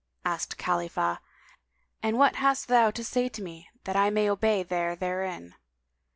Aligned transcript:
Asked 0.25 0.57
Khalifah, 0.57 1.19
"And 2.01 2.17
what 2.17 2.37
hast 2.37 2.69
thou 2.69 2.89
to 2.89 3.03
say 3.03 3.29
to 3.29 3.43
me 3.43 3.69
that 3.83 3.95
I 3.95 4.09
may 4.09 4.27
obey 4.27 4.63
there 4.63 4.95
therein?" 4.95 5.53